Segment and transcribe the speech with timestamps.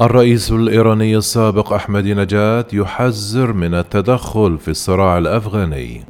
[0.00, 6.04] الرئيس الإيراني السابق أحمد نجاة يحذر من التدخل في الصراع الأفغاني.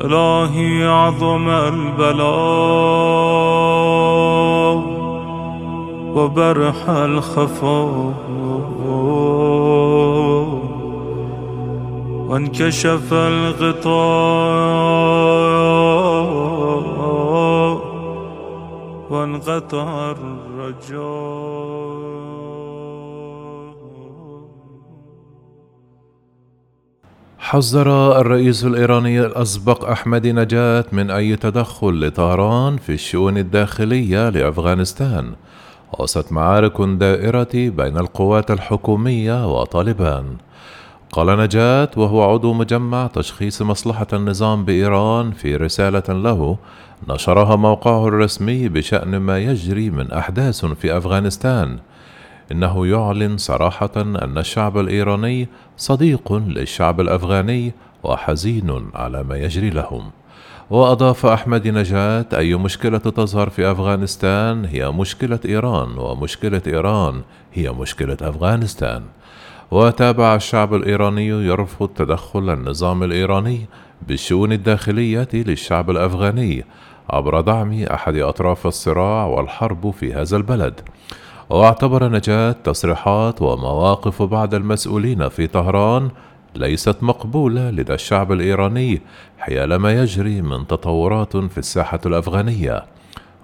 [0.00, 2.24] إلهي عظم البلاء
[6.16, 8.14] وبرح الخفاء
[12.28, 15.23] وانكشف الغطاء
[19.24, 20.94] وانقطع الرجاء.
[27.38, 35.32] حذر الرئيس الإيراني الأسبق أحمد نجاة من أي تدخل لطهران في الشؤون الداخلية لأفغانستان.
[35.98, 40.36] وسط معارك دائرة بين القوات الحكومية وطالبان.
[41.14, 46.56] قال نجاة وهو عضو مجمع تشخيص مصلحة النظام بإيران في رسالة له
[47.08, 51.78] نشرها موقعه الرسمي بشأن ما يجري من أحداث في أفغانستان.
[52.52, 60.10] إنه يعلن صراحة أن الشعب الإيراني صديق للشعب الأفغاني وحزين على ما يجري لهم.
[60.70, 68.16] وأضاف أحمد نجاة أي مشكلة تظهر في أفغانستان هي مشكلة إيران ومشكلة إيران هي مشكلة
[68.22, 69.02] أفغانستان.
[69.74, 73.66] وتابع الشعب الإيراني يرفض تدخل النظام الإيراني
[74.08, 76.64] بالشؤون الداخلية للشعب الأفغاني
[77.10, 80.80] عبر دعم أحد أطراف الصراع والحرب في هذا البلد.
[81.50, 86.08] واعتبر نجاة تصريحات ومواقف بعض المسؤولين في طهران
[86.54, 89.02] ليست مقبولة لدى الشعب الإيراني
[89.38, 92.93] حيال ما يجري من تطورات في الساحة الأفغانية.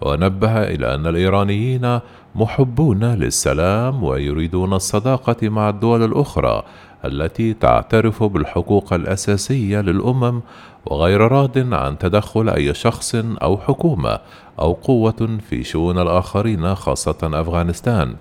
[0.01, 2.01] ونبه إلى أن الإيرانيين
[2.35, 6.63] محبون للسلام ويريدون الصداقة مع الدول الأخرى
[7.05, 10.41] التي تعترف بالحقوق الأساسية للأمم
[10.87, 14.19] وغير راد عن تدخل أي شخص أو حكومة
[14.59, 18.15] أو قوة في شؤون الآخرين خاصة أفغانستان.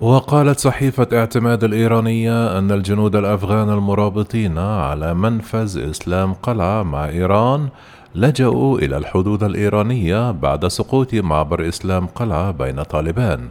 [0.00, 7.68] وقالت صحيفة اعتماد الإيرانية أن الجنود الأفغان المرابطين على منفذ إسلام قلعة مع إيران
[8.14, 13.48] لجأوا إلى الحدود الإيرانية بعد سقوط معبر إسلام قلعة بين طالبان.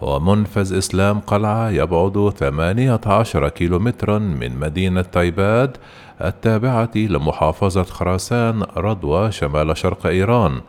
[0.00, 5.76] ومنفذ إسلام قلعة يبعد 18 كيلومترا من مدينة تايباد
[6.24, 10.60] التابعة لمحافظة خراسان رضوى شمال شرق إيران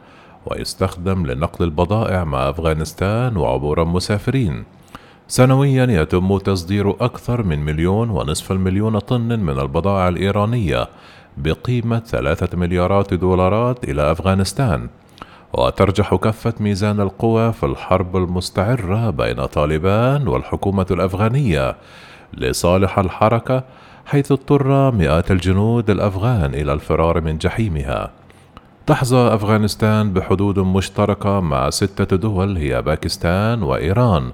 [0.45, 4.63] ويستخدم لنقل البضائع مع أفغانستان وعبور المسافرين
[5.29, 10.87] سنويا يتم تصدير أكثر من مليون ونصف المليون طن من البضائع الإيرانية
[11.37, 14.89] بقيمة ثلاثة مليارات دولارات إلى أفغانستان.
[15.53, 21.75] وترجح كفة ميزان القوى في الحرب المستعرة بين طالبان والحكومة الأفغانية
[22.33, 23.63] لصالح الحركة
[24.05, 28.11] حيث اضطر مئات الجنود الأفغان إلى الفرار من جحيمها.
[28.87, 34.31] تحظى أفغانستان بحدود مشتركة مع ستة دول هي باكستان وإيران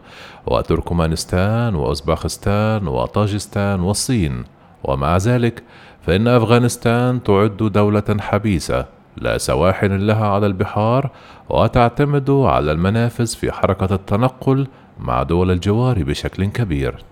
[0.48, 4.44] وتركمانستان وأوزباخستان وطاجستان والصين.
[4.84, 5.64] ومع ذلك
[6.02, 8.86] فإن أفغانستان تعد دولة حبيسة
[9.18, 11.10] لا سواحل لها على البحار
[11.50, 14.68] وتعتمد على المنافذ في حركة التنقل
[15.00, 17.04] مع دول الجوار بشكل كبير.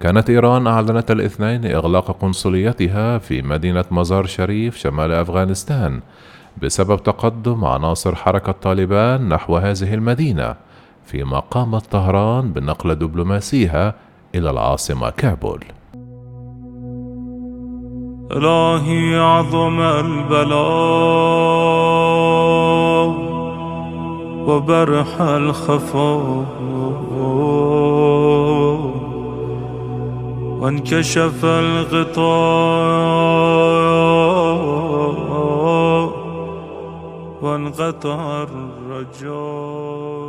[0.00, 6.00] كانت إيران أعلنت الاثنين إغلاق قنصليتها في مدينة مزار شريف شمال أفغانستان.
[6.62, 10.54] بسبب تقدم عناصر حركة طالبان نحو هذه المدينة
[11.04, 13.94] فيما قامت طهران بنقل دبلوماسيها
[14.34, 15.64] إلى العاصمة كابول.
[18.32, 20.56] إلهي عظم البلاء
[24.48, 26.46] وبرح الخفاء
[30.60, 33.45] وانكشف الغطاء
[37.42, 40.25] وانقطع الرجاء.